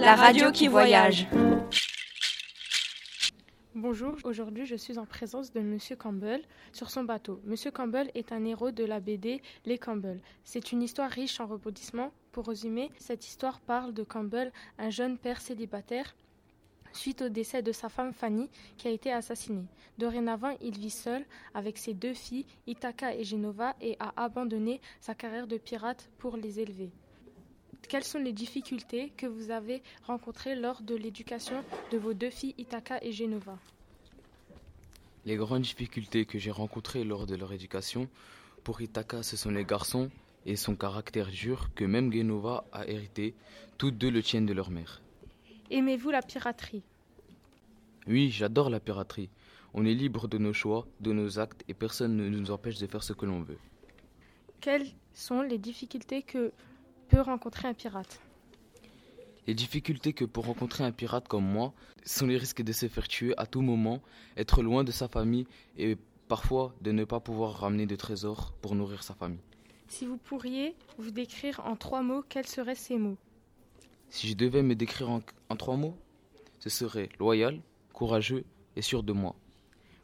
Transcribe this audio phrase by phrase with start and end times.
[0.00, 1.26] la radio qui voyage.
[3.74, 6.40] Bonjour, aujourd'hui je suis en présence de Monsieur Campbell
[6.72, 7.40] sur son bateau.
[7.44, 10.20] Monsieur Campbell est un héros de la BD Les Campbell.
[10.42, 12.12] C'est une histoire riche en rebondissements.
[12.32, 16.16] Pour résumer, cette histoire parle de Campbell, un jeune père célibataire
[16.92, 18.48] suite au décès de sa femme Fanny
[18.78, 19.66] qui a été assassinée.
[19.98, 25.14] Dorénavant, il vit seul avec ses deux filles, Itaka et Genova, et a abandonné sa
[25.14, 26.90] carrière de pirate pour les élever.
[27.88, 32.54] Quelles sont les difficultés que vous avez rencontrées lors de l'éducation de vos deux filles,
[32.56, 33.58] Itaka et Genova?
[35.26, 38.08] Les grandes difficultés que j'ai rencontrées lors de leur éducation,
[38.62, 40.10] pour Itaka, ce sont les garçons
[40.46, 43.34] et son caractère dur que même Genova a hérité,
[43.76, 45.02] toutes deux le tiennent de leur mère.
[45.70, 46.82] Aimez-vous la piraterie?
[48.06, 49.28] Oui, j'adore la piraterie.
[49.74, 52.86] On est libre de nos choix, de nos actes, et personne ne nous empêche de
[52.86, 53.58] faire ce que l'on veut.
[54.60, 56.52] Quelles sont les difficultés que
[57.10, 58.20] peut rencontrer un pirate
[59.48, 63.08] Les difficultés que pour rencontrer un pirate comme moi sont les risques de se faire
[63.08, 64.00] tuer à tout moment,
[64.36, 65.96] être loin de sa famille et
[66.28, 69.40] parfois de ne pas pouvoir ramener de trésors pour nourrir sa famille.
[69.88, 73.18] Si vous pourriez vous décrire en trois mots, quels seraient ces mots?
[74.08, 75.96] Si je devais me décrire en, en trois mots,
[76.60, 77.60] ce serait loyal,
[77.92, 78.44] courageux
[78.76, 79.34] et sûr de moi.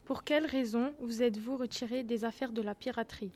[0.03, 3.31] Pour quelles raisons vous êtes-vous retiré des affaires de la piraterie?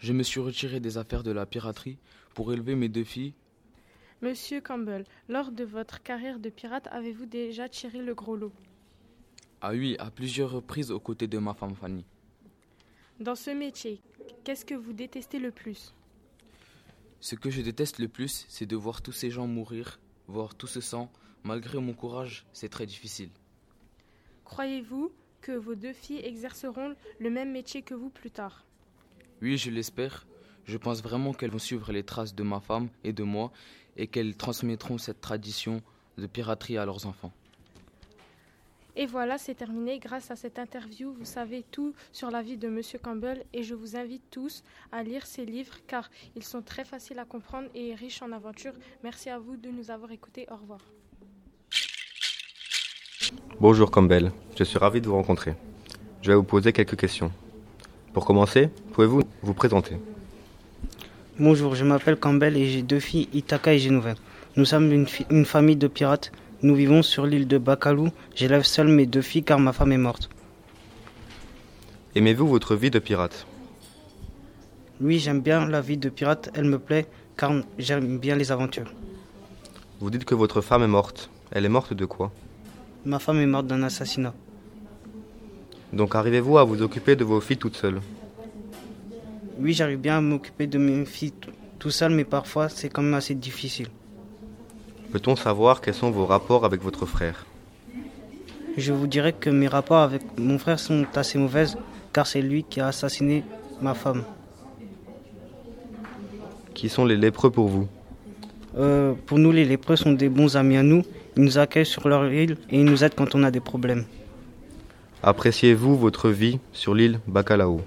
[0.00, 1.98] Je me suis retiré des affaires de la piraterie
[2.34, 3.34] pour élever mes deux filles.
[4.22, 8.52] Monsieur Campbell, lors de votre carrière de pirate, avez-vous déjà tiré le gros lot?
[9.60, 12.06] Ah oui, à plusieurs reprises aux côtés de ma femme Fanny.
[13.18, 14.00] Dans ce métier,
[14.42, 15.94] qu'est-ce que vous détestez le plus?
[17.20, 20.66] Ce que je déteste le plus, c'est de voir tous ces gens mourir, voir tout
[20.66, 21.12] ce sang.
[21.44, 23.30] Malgré mon courage, c'est très difficile.
[24.44, 28.64] Croyez-vous que vos deux filles exerceront le même métier que vous plus tard?
[29.42, 30.26] Oui, je l'espère.
[30.64, 33.50] Je pense vraiment qu'elles vont suivre les traces de ma femme et de moi
[33.96, 35.82] et qu'elles transmettront cette tradition
[36.18, 37.32] de piraterie à leurs enfants.
[38.96, 39.98] Et voilà, c'est terminé.
[39.98, 43.74] Grâce à cette interview, vous savez tout sur la vie de Monsieur Campbell et je
[43.74, 47.94] vous invite tous à lire ces livres car ils sont très faciles à comprendre et
[47.94, 48.74] riches en aventures.
[49.02, 50.46] Merci à vous de nous avoir écoutés.
[50.50, 50.80] Au revoir.
[53.60, 55.54] Bonjour Campbell, je suis ravi de vous rencontrer.
[56.22, 57.30] Je vais vous poser quelques questions.
[58.12, 59.96] Pour commencer, pouvez-vous vous présenter?
[61.38, 64.18] Bonjour, je m'appelle Campbell et j'ai deux filles, Itaka et Geneviève.
[64.56, 66.32] Nous sommes une, famille de pirates.
[66.62, 68.10] Nous vivons sur l'île de Bakalu.
[68.34, 70.28] J'élève seul mes deux filles car ma femme est morte.
[72.16, 73.46] Aimez-vous votre vie de pirate?
[75.00, 77.06] Oui, j'aime bien la vie de pirate, elle me plaît
[77.36, 78.92] car j'aime bien les aventures.
[80.00, 81.30] Vous dites que votre femme est morte.
[81.52, 82.32] Elle est morte de quoi?
[83.04, 84.34] Ma femme est morte d'un assassinat.
[85.92, 88.00] Donc arrivez-vous à vous occuper de vos filles toutes seules
[89.58, 91.32] Oui, j'arrive bien à m'occuper de mes filles
[91.78, 93.88] tout seul, mais parfois c'est quand même assez difficile.
[95.12, 97.44] Peut-on savoir quels sont vos rapports avec votre frère?
[98.76, 101.76] Je vous dirais que mes rapports avec mon frère sont assez mauvaises
[102.12, 103.42] car c'est lui qui a assassiné
[103.82, 104.22] ma femme.
[106.74, 107.88] Qui sont les lépreux pour vous?
[108.78, 111.02] Euh, pour nous, les lépreux sont des bons amis à nous.
[111.36, 114.04] Ils nous accueillent sur leur île et ils nous aident quand on a des problèmes.
[115.22, 117.80] Appréciez-vous votre vie sur l'île Bacalao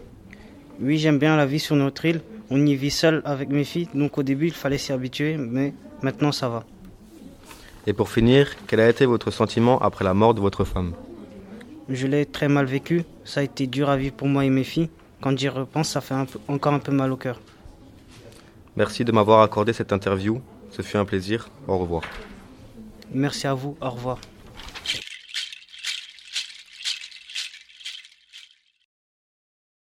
[0.79, 2.21] Oui, j'aime bien la vie sur notre île.
[2.49, 5.73] On y vit seul avec mes filles, donc au début il fallait s'y habituer, mais
[6.03, 6.63] maintenant ça va.
[7.87, 10.93] Et pour finir, quel a été votre sentiment après la mort de votre femme?
[11.89, 14.63] Je l'ai très mal vécu, ça a été dur à vivre pour moi et mes
[14.63, 14.89] filles.
[15.21, 17.39] Quand j'y repense, ça fait un peu- encore un peu mal au cœur.
[18.75, 20.39] Merci de m'avoir accordé cette interview.
[20.69, 21.49] Ce fut un plaisir.
[21.67, 22.03] Au revoir.
[23.13, 24.17] Merci à vous, au revoir.